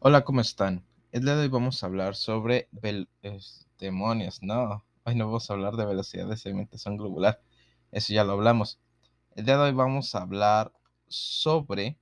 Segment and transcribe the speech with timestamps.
[0.00, 0.84] Hola, ¿cómo están?
[1.10, 2.68] El día de hoy vamos a hablar sobre
[3.80, 4.40] demonios.
[4.44, 7.42] No, hoy no vamos a hablar de velocidad de segmentación globular.
[7.90, 8.78] Eso ya lo hablamos.
[9.34, 10.72] El día de hoy vamos a hablar
[11.08, 11.98] sobre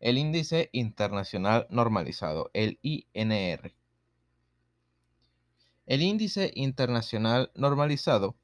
[0.00, 3.72] el índice internacional normalizado, el INR.
[5.86, 8.34] El índice internacional normalizado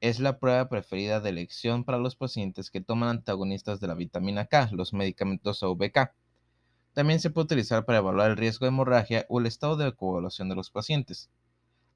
[0.00, 4.46] es la prueba preferida de elección para los pacientes que toman antagonistas de la vitamina
[4.46, 6.14] K, los medicamentos OVK.
[6.98, 10.48] También se puede utilizar para evaluar el riesgo de hemorragia o el estado de coagulación
[10.48, 11.30] de los pacientes.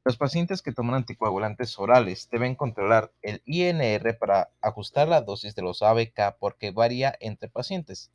[0.05, 5.63] Los pacientes que toman anticoagulantes orales deben controlar el INR para ajustar la dosis de
[5.63, 8.13] los ABK porque varía entre pacientes.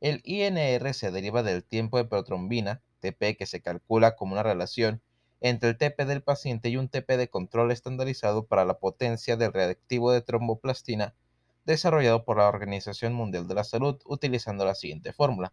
[0.00, 5.02] El INR se deriva del tiempo de protrombina, TP, que se calcula como una relación
[5.40, 9.52] entre el TP del paciente y un TP de control estandarizado para la potencia del
[9.52, 11.16] reactivo de tromboplastina
[11.64, 15.52] desarrollado por la Organización Mundial de la Salud utilizando la siguiente fórmula.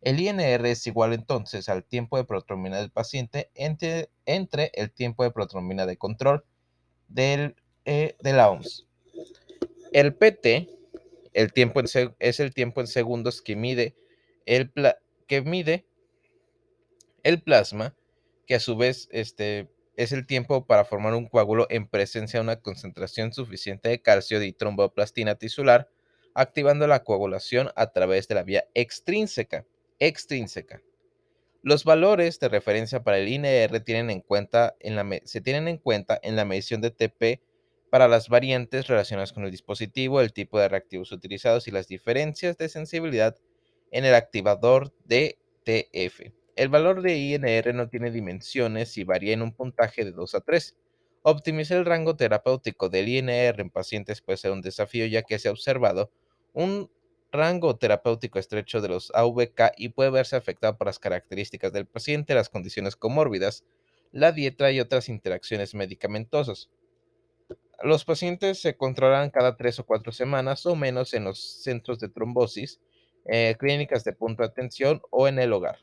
[0.00, 4.10] El INR es igual entonces al tiempo de protrombina del paciente entre,
[4.74, 6.44] el tiempo de protrombina de control
[7.08, 8.86] del, eh, de la OMS.
[9.92, 10.78] El PT
[11.38, 11.80] el tiempo
[12.18, 13.94] es el tiempo en segundos que mide
[14.44, 14.72] el,
[15.28, 15.86] que mide
[17.22, 17.94] el plasma,
[18.46, 22.44] que a su vez este, es el tiempo para formar un coágulo en presencia de
[22.44, 25.88] una concentración suficiente de calcio y tromboplastina tisular,
[26.34, 29.64] activando la coagulación a través de la vía extrínseca
[29.98, 30.82] extrínseca.
[31.62, 34.76] Los valores de referencia para el INR tienen en cuenta
[35.24, 37.42] se tienen en cuenta en la medición de TP
[37.90, 42.56] para las variantes relacionadas con el dispositivo, el tipo de reactivos utilizados y las diferencias
[42.58, 43.36] de sensibilidad
[43.90, 46.32] en el activador de TF.
[46.54, 50.40] El valor de INR no tiene dimensiones y varía en un puntaje de 2 a
[50.40, 50.76] 3.
[51.22, 55.48] Optimizar el rango terapéutico del INR en pacientes puede ser un desafío ya que se
[55.48, 56.10] ha observado
[56.52, 56.90] un
[57.30, 62.34] rango terapéutico estrecho de los AVK y puede verse afectado por las características del paciente,
[62.34, 63.64] las condiciones comórbidas,
[64.12, 66.70] la dieta y otras interacciones medicamentosas.
[67.82, 72.08] Los pacientes se controlan cada tres o cuatro semanas o menos en los centros de
[72.08, 72.80] trombosis,
[73.26, 75.78] eh, clínicas de punto de atención o en el hogar.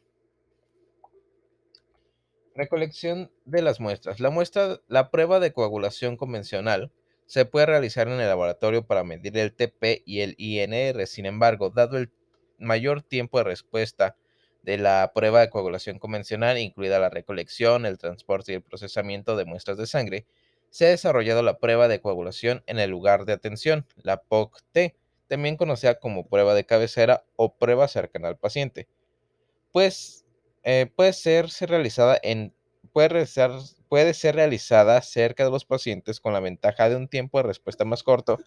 [2.56, 4.20] Recolección de las muestras.
[4.20, 6.92] La muestra, la prueba de coagulación convencional
[7.26, 11.08] se puede realizar en el laboratorio para medir el TP y el INR.
[11.08, 12.12] Sin embargo, dado el
[12.60, 14.16] mayor tiempo de respuesta
[14.64, 19.46] de la prueba de coagulación convencional, incluida la recolección, el transporte y el procesamiento de
[19.46, 20.26] muestras de sangre,
[20.70, 24.96] se ha desarrollado la prueba de coagulación en el lugar de atención, la POC-T,
[25.28, 28.88] también conocida como prueba de cabecera o prueba cercana al paciente.
[29.72, 30.26] Pues
[30.64, 32.54] eh, puede ser realizada en
[32.94, 33.26] puede,
[33.96, 37.86] puede ser realizada cerca de los pacientes con la ventaja de un tiempo de respuesta
[37.86, 38.38] más corto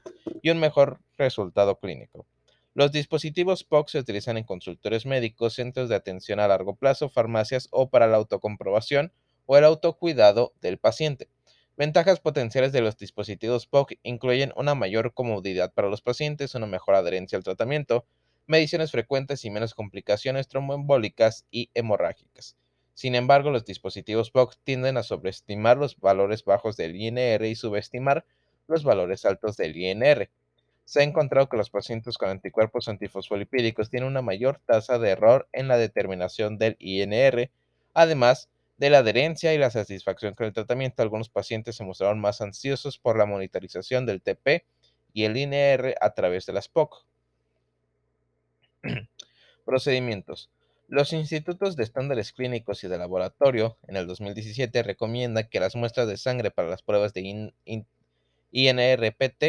[0.43, 2.27] y un mejor resultado clínico.
[2.75, 7.69] Los dispositivos POC se utilizan en consultorios médicos, centros de atención a largo plazo, farmacias
[7.71, 9.11] o para la autocomprobación
[9.47, 11.31] o el autocuidado del paciente.
[11.79, 16.95] Ventajas potenciales de los dispositivos POC incluyen una mayor comodidad para los pacientes, una mejor
[16.95, 18.05] adherencia al tratamiento,
[18.47, 22.59] mediciones frecuentes y menos complicaciones tromboembólicas y hemorrágicas.
[22.99, 28.25] Sin embargo, los dispositivos POC tienden a sobreestimar los valores bajos del INR y subestimar
[28.67, 30.29] los valores altos del INR.
[30.85, 35.49] Se ha encontrado que los pacientes con anticuerpos antifosfolipídicos tienen una mayor tasa de error
[35.53, 37.53] en la determinación del INR,
[37.95, 38.49] además
[38.79, 41.01] de la adherencia y la satisfacción con el tratamiento.
[41.01, 44.65] Algunos pacientes se mostraron más ansiosos por la monitorización del TP
[45.13, 47.07] y el INR a través de las POC.
[49.65, 50.51] Procedimientos.
[50.91, 56.09] Los institutos de estándares clínicos y de laboratorio en el 2017 recomiendan que las muestras
[56.09, 57.53] de sangre para las pruebas de
[58.51, 59.43] INRPT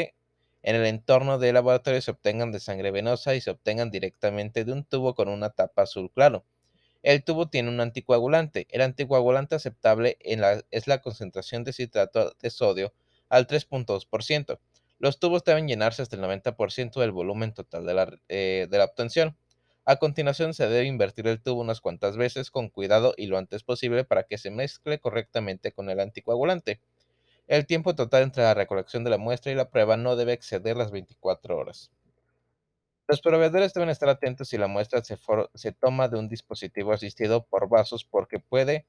[0.63, 4.73] en el entorno del laboratorio se obtengan de sangre venosa y se obtengan directamente de
[4.73, 6.44] un tubo con una tapa azul claro.
[7.03, 8.67] El tubo tiene un anticoagulante.
[8.69, 12.94] El anticoagulante aceptable es la concentración de citrato de sodio
[13.29, 14.59] al 3.2%.
[14.97, 18.83] Los tubos deben llenarse hasta el 90% del volumen total de la, eh, de la
[18.83, 19.38] obtención.
[19.89, 23.63] A continuación se debe invertir el tubo unas cuantas veces con cuidado y lo antes
[23.63, 26.80] posible para que se mezcle correctamente con el anticoagulante.
[27.47, 30.77] El tiempo total entre la recolección de la muestra y la prueba no debe exceder
[30.77, 31.89] las 24 horas.
[33.07, 35.18] Los proveedores deben estar atentos si la muestra se,
[35.56, 38.86] se toma de un dispositivo asistido por vasos porque puede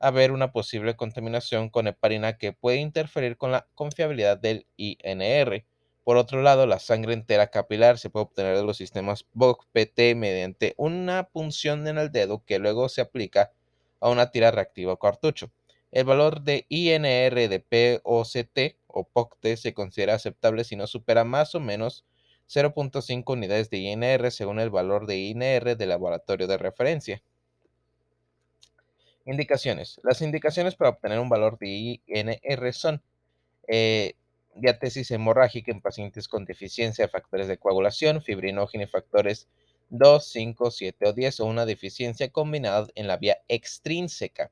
[0.00, 5.64] haber una posible contaminación con heparina que puede interferir con la confiabilidad del INR.
[6.06, 10.72] Por otro lado, la sangre entera capilar se puede obtener de los sistemas BOC-PT mediante
[10.76, 13.50] una punción en el dedo que luego se aplica
[13.98, 15.50] a una tira reactiva o cartucho.
[15.90, 21.56] El valor de INR de POCT o POCT se considera aceptable si no supera más
[21.56, 22.04] o menos
[22.48, 27.20] 0.5 unidades de INR según el valor de INR del laboratorio de referencia.
[29.24, 29.98] Indicaciones.
[30.04, 33.02] Las indicaciones para obtener un valor de INR son
[33.66, 34.14] eh,
[34.56, 39.48] diatesis hemorrágica en pacientes con deficiencia de factores de coagulación, fibrinógeno y factores
[39.90, 44.50] 2, 5, 7 o 10 o una deficiencia combinada en la vía extrínseca.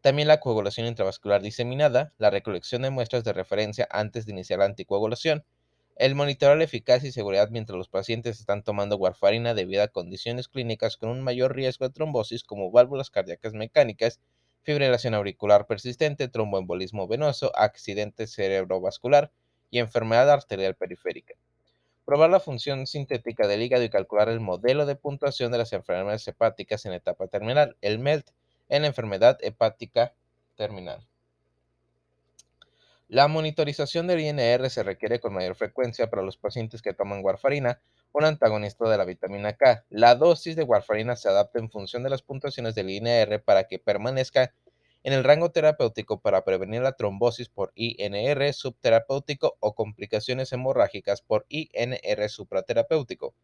[0.00, 4.64] También la coagulación intravascular diseminada, la recolección de muestras de referencia antes de iniciar la
[4.64, 5.44] anticoagulación,
[5.96, 10.48] el monitorear la eficacia y seguridad mientras los pacientes están tomando warfarina debido a condiciones
[10.48, 14.20] clínicas con un mayor riesgo de trombosis como válvulas cardíacas mecánicas,
[14.62, 19.32] fibrilación auricular persistente, tromboembolismo venoso, accidente cerebrovascular
[19.70, 21.34] y enfermedad arterial periférica.
[22.04, 26.26] Probar la función sintética del hígado y calcular el modelo de puntuación de las enfermedades
[26.26, 28.28] hepáticas en etapa terminal, el MELT,
[28.68, 30.14] en la enfermedad hepática
[30.56, 31.06] terminal.
[33.12, 37.82] La monitorización del INR se requiere con mayor frecuencia para los pacientes que toman warfarina,
[38.10, 39.84] un antagonista de la vitamina K.
[39.90, 43.78] La dosis de warfarina se adapta en función de las puntuaciones del INR para que
[43.78, 44.54] permanezca
[45.02, 51.44] en el rango terapéutico para prevenir la trombosis por INR subterapéutico o complicaciones hemorrágicas por
[51.50, 53.34] INR supraterapéutico.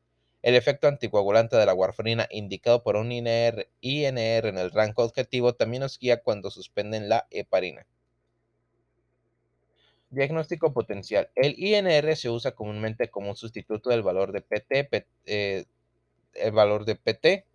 [0.40, 5.56] El efecto anticoagulante de la warfarina indicado por un INR, INR en el rango objetivo
[5.56, 7.86] también nos guía cuando suspenden la heparina.
[10.10, 11.30] Diagnóstico potencial.
[11.34, 15.64] El INR se usa comúnmente como un sustituto del valor de PT, eh,
[16.34, 17.46] el valor de PT.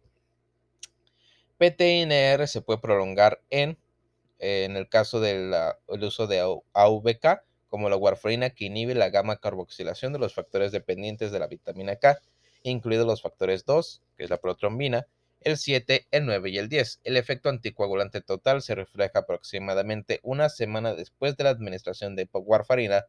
[1.57, 3.77] PT-INR se puede prolongar en,
[4.39, 5.53] en el caso del
[5.87, 6.41] uso de
[6.73, 11.47] AVK, como la warfarina que inhibe la gamma carboxilación de los factores dependientes de la
[11.47, 12.19] vitamina K,
[12.61, 15.07] incluidos los factores 2, que es la protrombina,
[15.45, 17.01] el 7, el 9 y el 10.
[17.03, 23.05] El efecto anticoagulante total se refleja aproximadamente una semana después de la administración de warfarina,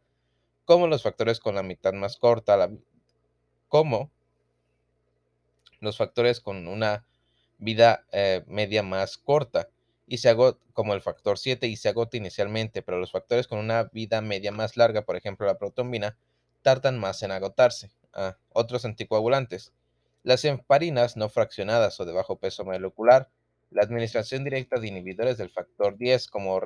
[0.65, 2.71] como los factores con la mitad más corta,
[3.69, 4.11] como
[5.81, 7.05] los factores con una
[7.59, 9.69] vida eh, media más corta
[10.07, 13.59] y se agota como el factor 7 y se agota inicialmente, pero los factores con
[13.59, 16.17] una vida media más larga, por ejemplo la protombina,
[16.63, 17.91] tardan más en agotarse.
[18.13, 19.73] Ah, otros anticoagulantes.
[20.25, 23.31] Las heparinas no fraccionadas o de bajo peso molecular,
[23.71, 26.61] la administración directa de inhibidores del factor 10 como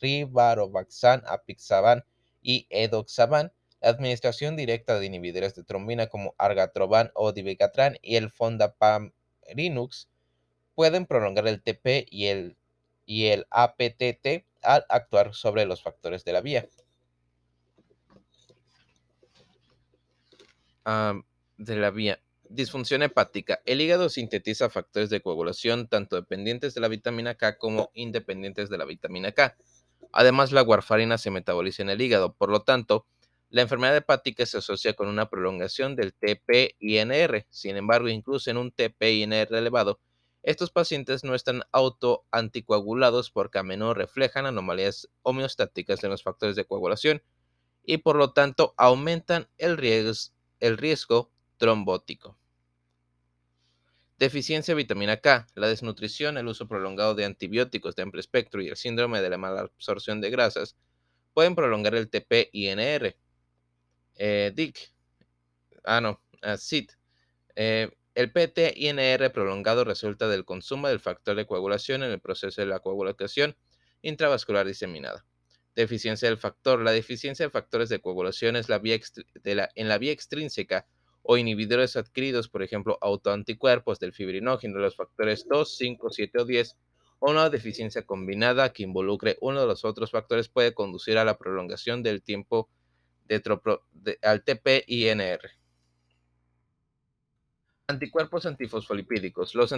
[0.00, 2.04] rivaroxaban, apixaban
[2.40, 3.52] y edoxaban,
[3.82, 10.08] la administración directa de inhibidores de trombina como argatroban o divigatran y el fondapamrinux
[10.74, 12.56] pueden prolongar el TP y el,
[13.04, 16.66] y el APTT al actuar sobre los factores de la vía.
[21.58, 22.18] de la vía.
[22.54, 23.62] Disfunción hepática.
[23.64, 28.76] El hígado sintetiza factores de coagulación tanto dependientes de la vitamina K como independientes de
[28.76, 29.56] la vitamina K.
[30.12, 33.06] Además, la warfarina se metaboliza en el hígado, por lo tanto,
[33.48, 37.46] la enfermedad hepática se asocia con una prolongación del TP-INR.
[37.48, 39.98] Sin embargo, incluso en un TP-INR elevado,
[40.42, 46.66] estos pacientes no están autoanticoagulados porque a menudo reflejan anomalías homeostáticas en los factores de
[46.66, 47.22] coagulación
[47.82, 52.41] y por lo tanto aumentan el riesgo, el riesgo trombótico.
[54.22, 58.68] Deficiencia de vitamina K, la desnutrición, el uso prolongado de antibióticos de amplio espectro y
[58.68, 60.76] el síndrome de la mala absorción de grasas
[61.34, 63.16] pueden prolongar el TP-INR.
[64.14, 64.94] Eh, DIC,
[65.82, 66.56] ah no, uh,
[67.56, 72.68] Eh, el PT-INR prolongado resulta del consumo del factor de coagulación en el proceso de
[72.68, 73.56] la coagulación
[74.02, 75.26] intravascular diseminada.
[75.74, 76.80] Deficiencia del factor.
[76.80, 79.00] La deficiencia de factores de coagulación es la vía
[79.74, 80.86] en la vía extrínseca
[81.22, 86.76] o inhibidores adquiridos, por ejemplo, autoanticuerpos del fibrinógeno, los factores 2, 5, 7 o 10,
[87.20, 91.38] o una deficiencia combinada que involucre uno de los otros factores puede conducir a la
[91.38, 92.68] prolongación del tiempo
[93.26, 95.40] de, al TP-INR.
[97.86, 99.54] Anticuerpos antifosfolipídicos.
[99.54, 99.72] Los,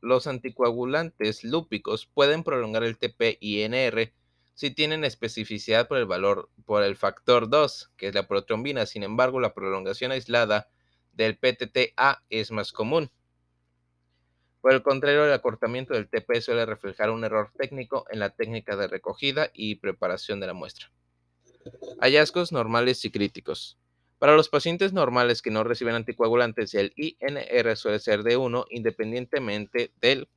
[0.00, 4.12] los anticoagulantes lúpicos pueden prolongar el TP-INR
[4.54, 8.86] si tienen especificidad por el valor por el factor 2, que es la protrombina.
[8.86, 10.68] Sin embargo, la prolongación aislada
[11.16, 13.10] del PTTA es más común.
[14.60, 18.76] Por el contrario, el acortamiento del TP suele reflejar un error técnico en la técnica
[18.76, 20.90] de recogida y preparación de la muestra.
[22.00, 23.78] Hallazgos normales y críticos.
[24.18, 29.92] Para los pacientes normales que no reciben anticoagulantes, el INR suele ser de 1 independientemente
[30.00, 30.28] del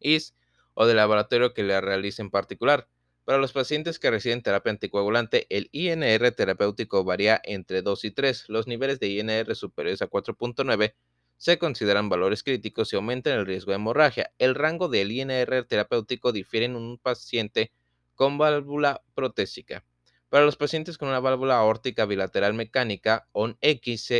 [0.00, 0.34] IS
[0.74, 2.88] o del laboratorio que le realice en particular.
[3.28, 8.46] Para los pacientes que reciben terapia anticoagulante, el INR terapéutico varía entre 2 y 3.
[8.48, 10.94] Los niveles de INR superiores a 4.9
[11.36, 14.32] se consideran valores críticos y aumentan el riesgo de hemorragia.
[14.38, 17.70] El rango del INR terapéutico difiere en un paciente
[18.14, 19.84] con válvula protésica.
[20.30, 24.10] Para los pacientes con una válvula aórtica bilateral mecánica, ON-X,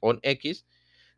[0.00, 0.66] ON-X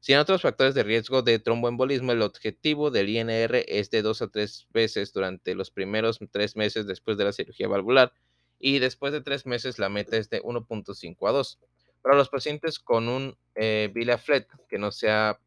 [0.00, 4.28] sin otros factores de riesgo de tromboembolismo, el objetivo del INR es de 2 a
[4.28, 8.14] 3 veces durante los primeros 3 meses después de la cirugía valvular
[8.59, 11.59] y después de 3 meses la meta es de 1.5 a 2.
[12.00, 13.92] Para los pacientes con un eh,
[14.71, 15.38] que no sea,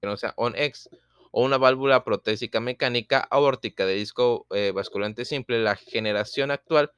[0.00, 0.88] que no sea ON-X
[1.30, 6.92] o una válvula protésica mecánica aórtica de disco eh, basculante simple, la generación actual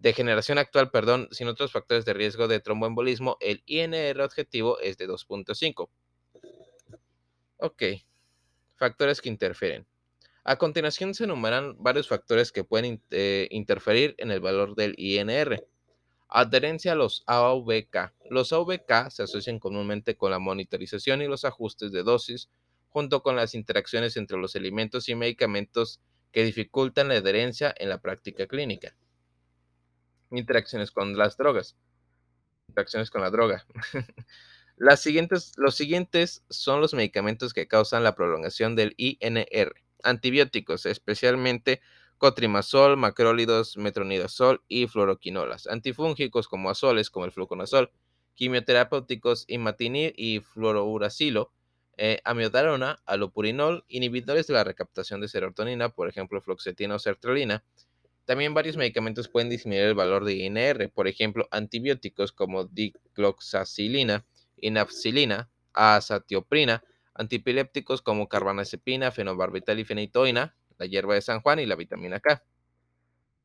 [0.00, 4.96] de generación actual, perdón, sin otros factores de riesgo de tromboembolismo, el INR objetivo es
[4.96, 5.88] de 2.5.
[7.56, 7.82] Ok,
[8.76, 9.86] factores que interfieren.
[10.44, 15.66] A continuación se enumeran varios factores que pueden eh, interferir en el valor del INR.
[16.28, 18.14] Adherencia a los AVK.
[18.30, 22.48] Los AVK se asocian comúnmente con la monitorización y los ajustes de dosis,
[22.88, 26.00] junto con las interacciones entre los alimentos y medicamentos
[26.30, 28.94] que dificultan la adherencia en la práctica clínica
[30.30, 31.76] interacciones con las drogas.
[32.68, 33.66] Interacciones con la droga.
[34.80, 39.74] Las siguientes, los siguientes son los medicamentos que causan la prolongación del INR.
[40.04, 41.80] Antibióticos, especialmente
[42.16, 45.66] cotrimazol, macrólidos, metronidazol y fluoroquinolas.
[45.66, 47.90] Antifúngicos como azoles, como el fluconazol.
[48.34, 51.52] Quimioterapéuticos, imatinib y fluorouracilo.
[51.96, 57.64] Eh, amiodarona, alopurinol, inhibidores de la recaptación de serotonina, por ejemplo, fluoxetina o sertralina,
[58.28, 64.26] también varios medicamentos pueden disminuir el valor de INR, por ejemplo, antibióticos como dicloxacilina,
[64.58, 71.74] inapsilina, azatioprina, antipilépticos como carbamazepina, fenobarbital y fenitoína, la hierba de San Juan y la
[71.74, 72.44] vitamina K.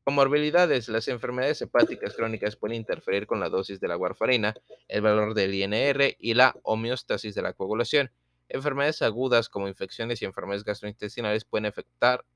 [0.04, 0.90] Comorbilidades.
[0.90, 4.54] Las enfermedades hepáticas crónicas pueden interferir con la dosis de la warfarina,
[4.88, 8.12] el valor del INR y la homeostasis de la coagulación.
[8.50, 12.26] Enfermedades agudas como infecciones y enfermedades gastrointestinales pueden afectar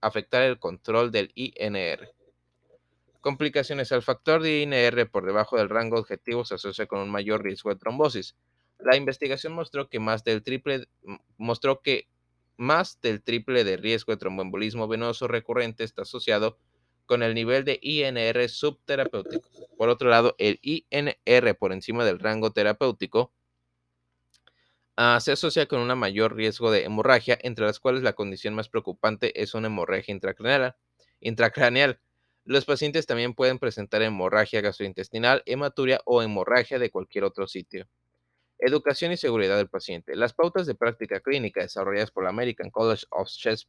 [0.00, 2.10] afectar el control del INR.
[3.20, 3.90] Complicaciones.
[3.92, 7.70] El factor de INR por debajo del rango objetivo se asocia con un mayor riesgo
[7.70, 8.36] de trombosis.
[8.78, 10.86] La investigación mostró que más del triple,
[11.38, 12.08] mostró que
[12.56, 16.58] más del triple de riesgo de tromboembolismo venoso recurrente está asociado
[17.06, 19.48] con el nivel de INR subterapéutico.
[19.76, 23.32] Por otro lado, el INR por encima del rango terapéutico
[24.96, 28.68] Ah, se asocia con un mayor riesgo de hemorragia, entre las cuales la condición más
[28.68, 30.76] preocupante es una hemorragia intracraneal.
[31.20, 31.98] intracraneal.
[32.44, 37.88] Los pacientes también pueden presentar hemorragia gastrointestinal, hematuria o hemorragia de cualquier otro sitio.
[38.58, 40.16] Educación y seguridad del paciente.
[40.16, 43.68] Las pautas de práctica clínica desarrolladas por la American College of Chest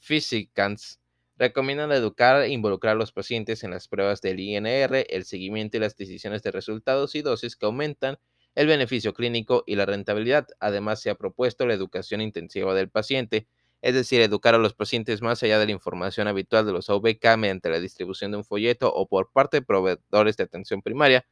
[0.00, 1.00] Physicians
[1.38, 5.80] recomiendan educar e involucrar a los pacientes en las pruebas del INR, el seguimiento y
[5.80, 8.18] las decisiones de resultados y dosis que aumentan
[8.54, 10.48] el beneficio clínico y la rentabilidad.
[10.60, 13.46] Además, se ha propuesto la educación intensiva del paciente,
[13.82, 17.36] es decir, educar a los pacientes más allá de la información habitual de los AVK
[17.36, 21.26] mediante la distribución de un folleto o por parte de proveedores de atención primaria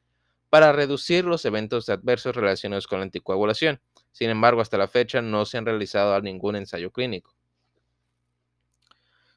[0.51, 3.81] para reducir los eventos adversos relacionados con la anticoagulación.
[4.11, 7.35] Sin embargo, hasta la fecha no se han realizado ningún ensayo clínico.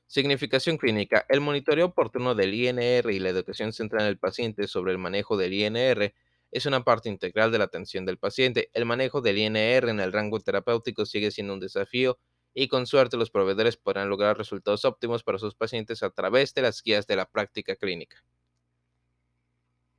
[0.07, 1.25] Significación clínica.
[1.29, 5.37] El monitoreo oportuno del INR y la educación central en el paciente sobre el manejo
[5.37, 6.13] del INR
[6.55, 8.69] es una parte integral de la atención del paciente.
[8.71, 12.17] El manejo del INR en el rango terapéutico sigue siendo un desafío
[12.53, 16.61] y con suerte los proveedores podrán lograr resultados óptimos para sus pacientes a través de
[16.61, 18.23] las guías de la práctica clínica.